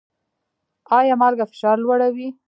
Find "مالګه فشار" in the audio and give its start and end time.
1.21-1.77